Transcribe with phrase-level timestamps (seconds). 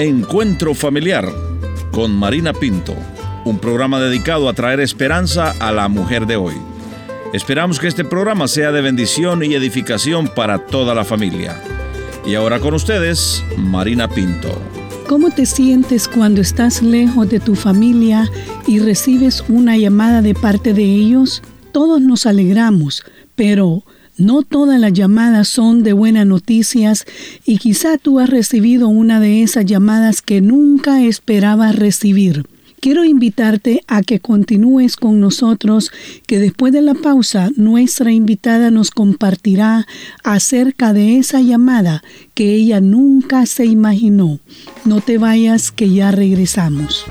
[0.00, 1.28] Encuentro Familiar
[1.90, 2.94] con Marina Pinto,
[3.44, 6.54] un programa dedicado a traer esperanza a la mujer de hoy.
[7.32, 11.60] Esperamos que este programa sea de bendición y edificación para toda la familia.
[12.24, 14.56] Y ahora con ustedes, Marina Pinto.
[15.08, 18.30] ¿Cómo te sientes cuando estás lejos de tu familia
[18.68, 21.42] y recibes una llamada de parte de ellos?
[21.72, 23.02] Todos nos alegramos,
[23.34, 23.82] pero
[24.18, 27.06] no todas las llamadas son de buenas noticias
[27.44, 32.44] y quizá tú has recibido una de esas llamadas que nunca esperabas recibir.
[32.80, 35.90] Quiero invitarte a que continúes con nosotros,
[36.26, 39.86] que después de la pausa nuestra invitada nos compartirá
[40.22, 44.38] acerca de esa llamada que ella nunca se imaginó.
[44.84, 47.04] No te vayas, que ya regresamos.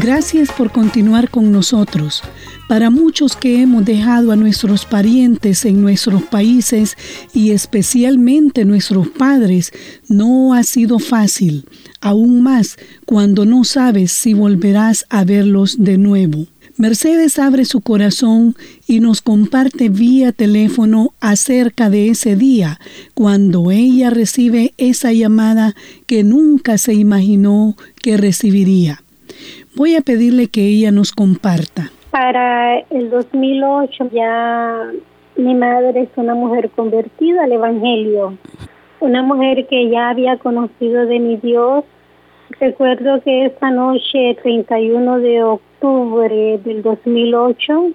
[0.00, 2.22] Gracias por continuar con nosotros.
[2.68, 6.96] Para muchos que hemos dejado a nuestros parientes en nuestros países
[7.34, 9.72] y especialmente nuestros padres,
[10.08, 11.64] no ha sido fácil,
[12.00, 12.76] aún más
[13.06, 16.46] cuando no sabes si volverás a verlos de nuevo.
[16.76, 18.54] Mercedes abre su corazón
[18.86, 22.78] y nos comparte vía teléfono acerca de ese día,
[23.14, 25.74] cuando ella recibe esa llamada
[26.06, 29.02] que nunca se imaginó que recibiría.
[29.78, 31.92] Voy a pedirle que ella nos comparta.
[32.10, 34.90] Para el 2008 ya
[35.36, 38.36] mi madre es una mujer convertida al Evangelio,
[38.98, 41.84] una mujer que ya había conocido de mi Dios.
[42.58, 47.92] Recuerdo que esta noche, 31 de octubre del 2008,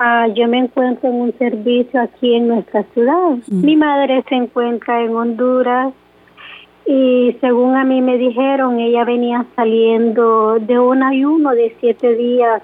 [0.00, 3.36] ah, yo me encuentro en un servicio aquí en nuestra ciudad.
[3.46, 3.64] Mm.
[3.64, 5.94] Mi madre se encuentra en Honduras
[6.86, 12.62] y según a mí me dijeron, ella venía saliendo de un ayuno de siete días.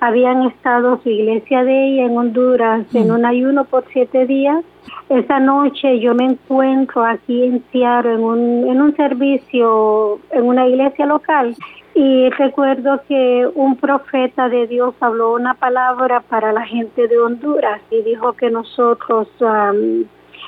[0.00, 4.62] Habían estado su iglesia de ella en Honduras en un ayuno por siete días.
[5.08, 10.66] Esa noche yo me encuentro aquí en Seattle en un, en un servicio en una
[10.68, 11.56] iglesia local
[11.94, 17.80] y recuerdo que un profeta de Dios habló una palabra para la gente de Honduras
[17.90, 20.04] y dijo que nosotros um,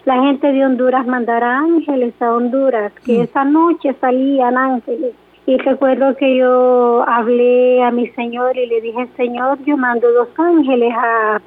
[0.06, 3.22] la gente de Honduras mandará ángeles a Honduras, que mm.
[3.22, 5.14] esa noche salían ángeles.
[5.46, 10.28] Y recuerdo que yo hablé a mi Señor y le dije, Señor, yo mando dos
[10.38, 11.40] ángeles a,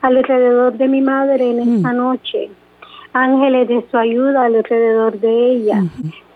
[0.00, 1.96] alrededor de mi madre en esta mm.
[1.96, 2.50] noche.
[3.12, 5.82] Ángeles de su ayuda alrededor de ella.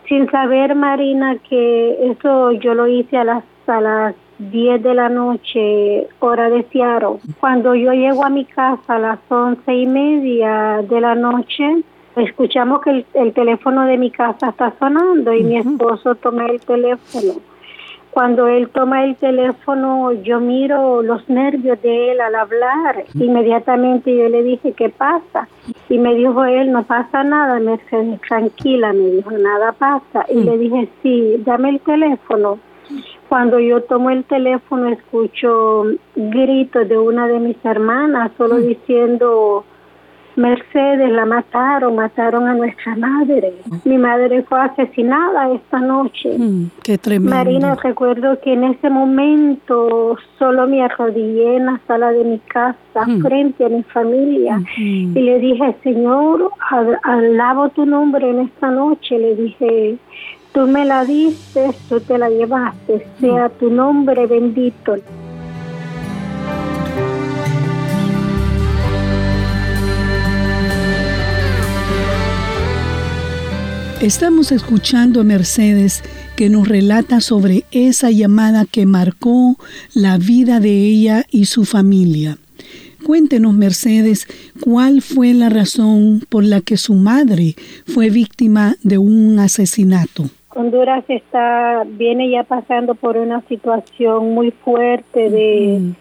[0.08, 4.14] Sin saber, Marina, que eso yo lo hice a las, a las
[4.50, 7.18] 10 de la noche, hora de Seattle.
[7.38, 11.82] Cuando yo llego a mi casa a las once y media de la noche,
[12.16, 17.34] escuchamos que el, teléfono de mi casa está sonando y mi esposo toma el teléfono.
[18.10, 23.04] Cuando él toma el teléfono, yo miro los nervios de él al hablar.
[23.14, 25.48] Inmediatamente yo le dije, ¿qué pasa?
[25.88, 30.26] Y me dijo él, no pasa nada, Mercedes, tranquila, me dijo, nada pasa.
[30.28, 32.58] Y le dije, sí, dame el teléfono.
[33.32, 35.84] Cuando yo tomo el teléfono escucho
[36.14, 38.66] gritos de una de mis hermanas solo mm.
[38.66, 39.64] diciendo,
[40.36, 43.54] Mercedes, la mataron, mataron a nuestra madre.
[43.64, 43.88] Mm.
[43.88, 46.36] Mi madre fue asesinada esta noche.
[46.36, 47.34] Mm, qué tremendo.
[47.34, 53.06] Marina, recuerdo que en ese momento solo me arrodillé en la sala de mi casa
[53.22, 56.50] frente a mi familia y le dije, Señor,
[57.02, 59.18] alabo tu nombre en esta noche.
[59.18, 59.96] Le dije,
[60.52, 64.96] Tú me la diste, tú te la llevaste, sea tu nombre bendito.
[74.02, 76.02] Estamos escuchando a Mercedes
[76.36, 79.56] que nos relata sobre esa llamada que marcó
[79.94, 82.36] la vida de ella y su familia.
[83.04, 84.26] Cuéntenos, Mercedes,
[84.60, 90.28] cuál fue la razón por la que su madre fue víctima de un asesinato.
[90.54, 95.92] Honduras está viene ya pasando por una situación muy fuerte de,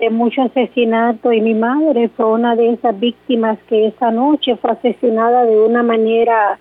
[0.00, 4.72] de mucho asesinato y mi madre fue una de esas víctimas que esa noche fue
[4.72, 6.58] asesinada de una manera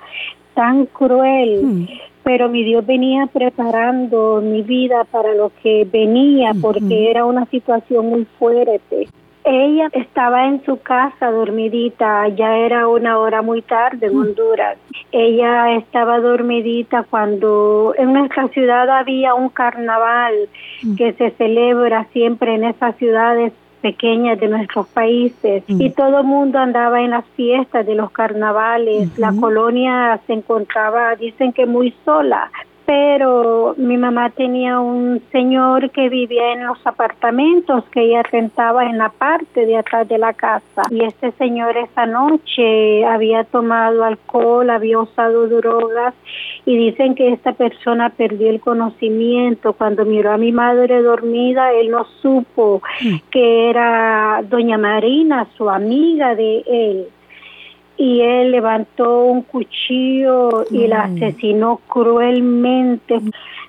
[0.53, 1.87] tan cruel.
[2.23, 8.07] Pero mi Dios venía preparando mi vida para lo que venía porque era una situación
[8.07, 9.07] muy fuerte.
[9.43, 14.21] Ella estaba en su casa dormidita, ya era una hora muy tarde en mm.
[14.21, 14.77] Honduras.
[15.11, 20.33] Ella estaba dormidita cuando en nuestra ciudad había un carnaval
[20.83, 20.95] mm.
[20.95, 25.81] que se celebra siempre en esas ciudades pequeñas de nuestros países mm.
[25.81, 29.17] y todo el mundo andaba en las fiestas de los carnavales.
[29.17, 32.51] La colonia se encontraba, dicen que muy sola,
[32.91, 38.97] pero mi mamá tenía un señor que vivía en los apartamentos que ella rentaba en
[38.97, 40.81] la parte de atrás de la casa.
[40.89, 46.13] Y este señor esa noche había tomado alcohol, había usado drogas
[46.65, 49.71] y dicen que esta persona perdió el conocimiento.
[49.71, 53.15] Cuando miró a mi madre dormida, él no supo mm.
[53.31, 57.07] que era doña Marina, su amiga de él
[57.97, 61.15] y él levantó un cuchillo y la mm.
[61.15, 63.19] asesinó cruelmente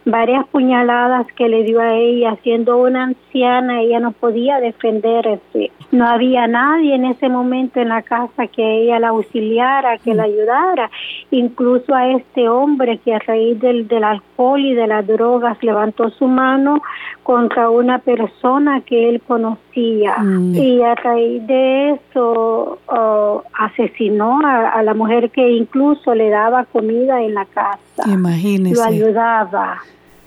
[0.04, 5.70] varias puñaladas que le dio a ella, siendo una anciana, ella no podía defenderse.
[5.92, 10.24] No había nadie en ese momento en la casa que ella la auxiliara, que la
[10.24, 10.90] ayudara.
[11.30, 16.10] Incluso a este hombre que a raíz del, del alcohol y de las drogas levantó
[16.10, 16.82] su mano
[17.22, 20.16] contra una persona que él conocía.
[20.18, 20.54] Mm.
[20.54, 26.64] Y a raíz de eso oh, asesinó a, a, la mujer que incluso le daba
[26.64, 27.78] comida en la casa.
[28.06, 28.76] Imagínese.
[28.76, 29.80] Lo ayudaba.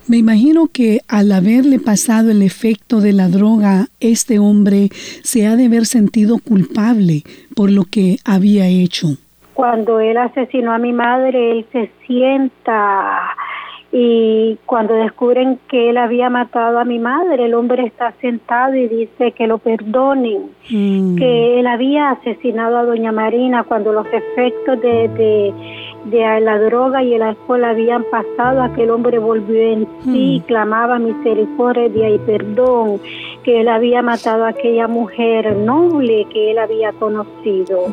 [0.08, 4.90] Me imagino que al haberle pasado el efecto de la droga, este hombre
[5.24, 7.24] se ha de haber sentido culpable
[7.56, 9.08] por lo que había hecho.
[9.56, 13.36] Cuando él asesinó a mi madre, él se sienta
[13.98, 18.90] y cuando descubren que él había matado a mi madre, el hombre está sentado y
[18.90, 21.16] dice que lo perdonen, mm.
[21.16, 25.54] que él había asesinado a doña Marina cuando los efectos de
[26.06, 30.48] de la droga y el alcohol habían pasado, aquel hombre volvió en sí, hmm.
[30.48, 33.02] clamaba misericordia y perdón,
[33.44, 37.88] que él había matado a aquella mujer noble que él había conocido.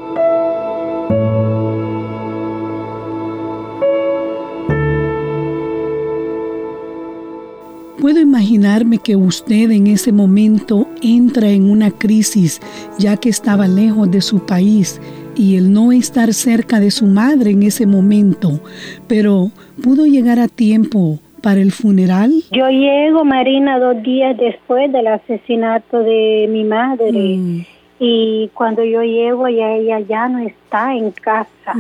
[8.02, 12.60] Puedo imaginarme que usted en ese momento entra en una crisis
[12.98, 15.00] ya que estaba lejos de su país
[15.36, 18.58] y el no estar cerca de su madre en ese momento,
[19.06, 19.52] pero
[19.84, 22.32] pudo llegar a tiempo para el funeral?
[22.50, 27.12] Yo llego, Marina, dos días después del asesinato de mi madre.
[27.12, 27.60] Mm.
[28.00, 31.72] Y cuando yo llego, ya ella ya no está en casa.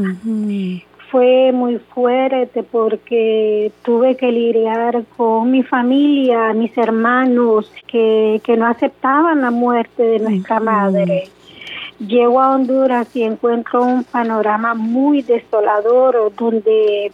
[1.12, 8.66] Fue muy fuerte porque tuve que lidiar con mi familia, mis hermanos, que, que no
[8.66, 11.24] aceptaban la muerte de nuestra madre.
[11.98, 17.12] Llego a Honduras y encuentro un panorama muy desolador donde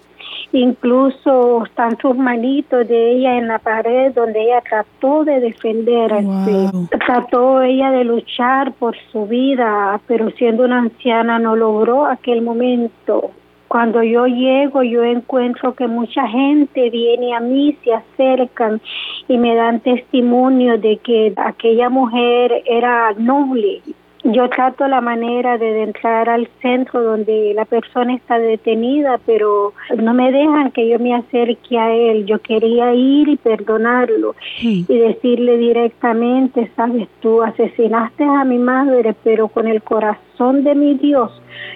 [0.53, 6.71] incluso están sus manitos de ella en la pared donde ella trató de defenderse,
[7.05, 13.33] trató ella de luchar por su vida, pero siendo una anciana no logró aquel momento.
[13.69, 18.81] Cuando yo llego, yo encuentro que mucha gente viene a mí, se acercan
[19.29, 23.82] y me dan testimonio de que aquella mujer era noble,
[24.25, 30.12] yo trato la manera de entrar al centro donde la persona está detenida, pero no
[30.12, 32.26] me dejan que yo me acerque a él.
[32.26, 39.49] Yo quería ir y perdonarlo y decirle directamente, sabes, tú asesinaste a mi madre, pero
[39.49, 41.31] con el corazón de mi Dios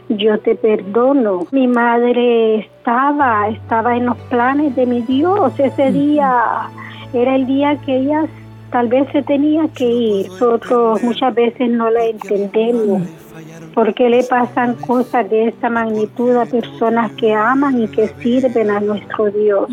[0.09, 1.47] yo te perdono.
[1.51, 5.59] Mi madre estaba, estaba en los planes de mi Dios.
[5.59, 6.69] Ese día
[7.13, 8.27] era el día que ella
[8.73, 10.29] tal vez se tenía que ir.
[10.29, 13.03] Nosotros muchas veces no la entendemos
[13.75, 18.81] porque le pasan cosas de esta magnitud a personas que aman y que sirven a
[18.81, 19.69] nuestro Dios.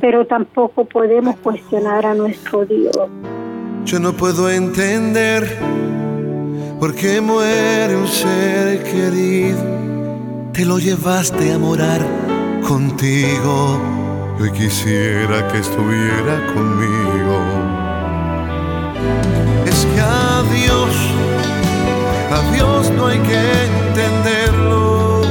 [0.00, 2.96] Pero tampoco podemos cuestionar a nuestro Dios.
[3.84, 5.58] Yo no puedo entender
[6.78, 9.58] por qué muere un ser querido.
[10.52, 12.00] Te lo llevaste a morar
[12.66, 13.80] contigo.
[14.38, 17.57] Yo quisiera que estuviera conmigo
[19.66, 20.94] es que a Dios,
[22.30, 25.22] a Dios no hay que entenderlo,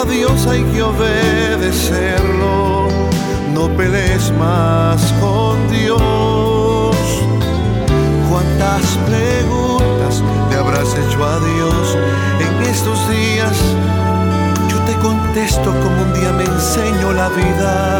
[0.00, 2.88] a Dios hay que obedecerlo,
[3.54, 6.96] no pelees más con Dios.
[8.30, 11.96] ¿Cuántas preguntas le habrás hecho a Dios
[12.40, 13.56] en estos días?
[14.68, 17.95] Yo te contesto como un día me enseñó la vida,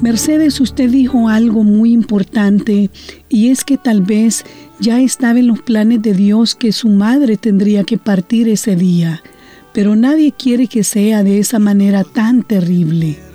[0.00, 2.90] Mercedes, usted dijo algo muy importante
[3.28, 4.44] y es que tal vez
[4.80, 9.22] ya estaba en los planes de Dios que su madre tendría que partir ese día,
[9.72, 13.27] pero nadie quiere que sea de esa manera tan terrible.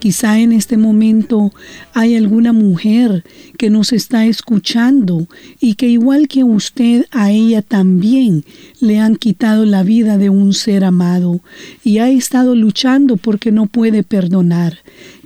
[0.00, 1.50] Quizá en este momento
[1.94, 3.22] hay alguna mujer
[3.58, 5.26] que nos está escuchando
[5.60, 8.44] y que igual que usted, a ella también
[8.80, 11.40] le han quitado la vida de un ser amado
[11.84, 14.72] y ha estado luchando porque no puede perdonar.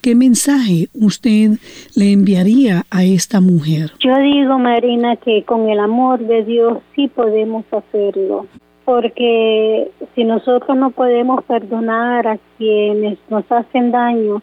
[0.03, 1.53] ¿Qué mensaje usted
[1.95, 3.93] le enviaría a esta mujer?
[4.01, 8.49] Yo digo, Marina, que con el amor de Dios sí podemos hacerlo
[8.85, 14.43] porque si nosotros no podemos perdonar a quienes nos hacen daño,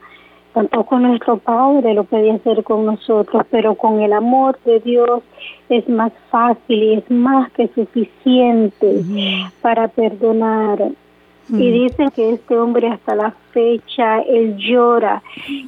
[0.54, 5.22] tampoco nuestro Padre lo puede hacer con nosotros, pero con el amor de Dios
[5.70, 9.04] es más fácil y es más que suficiente
[9.62, 10.92] para perdonar.
[11.50, 15.22] Y dice que este hombre hasta la fecha, él llora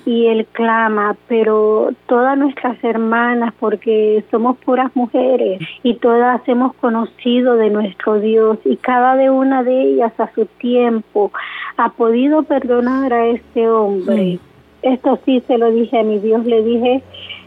[0.05, 7.57] y él clama, pero todas nuestras hermanas, porque somos puras mujeres y todas hemos conocido
[7.57, 11.33] de nuestro Dios y cada de una de ellas a su tiempo
[11.75, 14.39] ha podido perdonar a este hombre.
[14.83, 17.01] Esto sí se lo dije a mi Dios, le dije,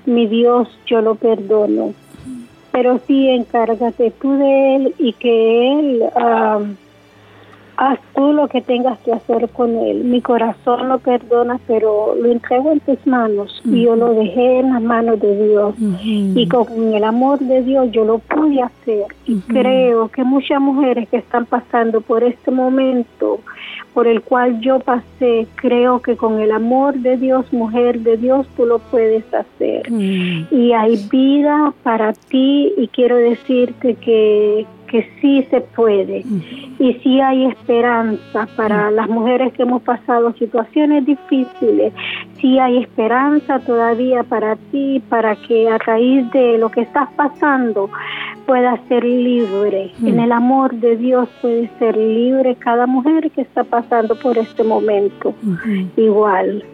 [0.06, 1.92] mi Dios, yo lo perdono.
[2.72, 6.02] Pero sí encárgate tú de él y que él...
[6.14, 6.60] Ah,
[7.76, 10.04] haz tú lo que tengas que hacer con él.
[10.04, 14.72] Mi corazón lo perdona, pero lo entrego en tus manos y yo lo dejé en
[14.72, 15.74] las manos de Dios.
[16.02, 19.06] Y con el amor de Dios yo lo pude hacer.
[19.26, 23.40] Y creo que muchas mujeres que están pasando por este momento
[23.96, 28.46] por el cual yo pasé, creo que con el amor de Dios, mujer de Dios,
[28.54, 29.90] tú lo puedes hacer.
[29.90, 36.24] Y hay vida para ti y quiero decirte que, que sí se puede
[36.78, 41.92] y sí hay esperanza para las mujeres que hemos pasado situaciones difíciles,
[42.40, 47.90] sí hay esperanza todavía para ti, para que a raíz de lo que estás pasando
[48.46, 49.92] puedas ser libre.
[50.04, 54.62] En el amor de Dios puede ser libre cada mujer que está pasando por este
[54.62, 55.34] momento.
[55.96, 56.64] Igual.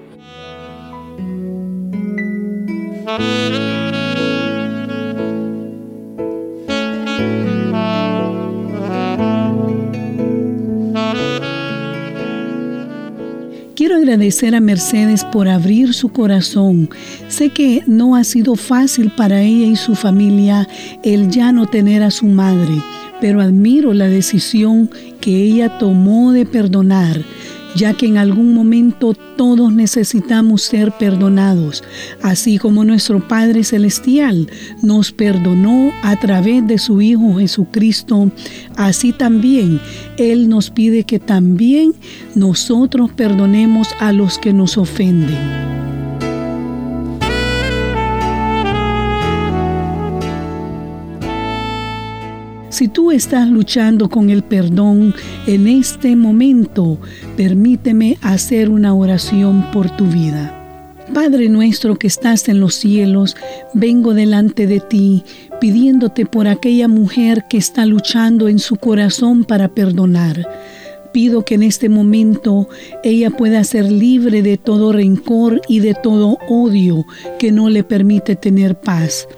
[14.13, 16.91] Agradecer a Mercedes por abrir su corazón.
[17.29, 20.69] Sé que no ha sido fácil para ella y su familia
[21.03, 22.75] el ya no tener a su madre,
[23.23, 27.23] pero admiro la decisión que ella tomó de perdonar
[27.75, 31.83] ya que en algún momento todos necesitamos ser perdonados,
[32.23, 34.51] así como nuestro Padre Celestial
[34.83, 38.31] nos perdonó a través de su Hijo Jesucristo,
[38.77, 39.81] así también
[40.17, 41.95] Él nos pide que también
[42.35, 45.82] nosotros perdonemos a los que nos ofenden.
[52.73, 55.15] Si tú estás luchando con el perdón
[55.47, 56.99] en este momento,
[57.37, 60.97] permíteme hacer una oración por tu vida.
[61.13, 63.37] Padre nuestro que estás en los cielos,
[63.75, 65.23] vengo delante de ti
[65.61, 70.49] pidiéndote por aquella mujer que está luchando en su corazón para perdonar.
[71.13, 72.71] Pido que en este momento
[73.05, 77.05] ella pueda ser libre de todo rencor y de todo odio
[77.39, 79.29] que no le permite tener paz.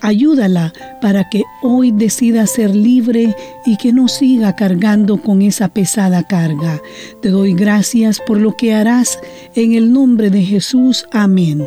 [0.00, 3.34] Ayúdala para que hoy decida ser libre
[3.66, 6.80] y que no siga cargando con esa pesada carga.
[7.20, 9.18] Te doy gracias por lo que harás
[9.54, 11.06] en el nombre de Jesús.
[11.12, 11.66] Amén.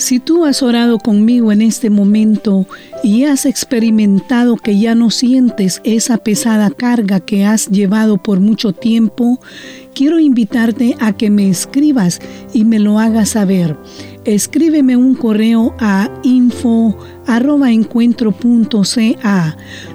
[0.00, 2.66] Si tú has orado conmigo en este momento
[3.04, 8.72] y has experimentado que ya no sientes esa pesada carga que has llevado por mucho
[8.72, 9.40] tiempo,
[9.94, 12.20] quiero invitarte a que me escribas
[12.52, 13.76] y me lo hagas saber
[14.24, 16.96] escríbeme un correo a info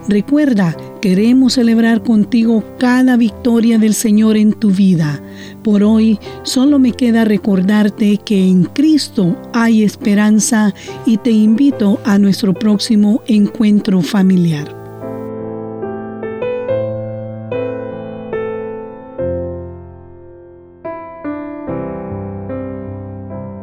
[0.08, 5.22] Recuerda, queremos celebrar contigo cada victoria del Señor en tu vida.
[5.64, 10.74] Por hoy solo me queda recordarte que en Cristo hay esperanza
[11.06, 14.85] y te invito a nuestro próximo encuentro familiar.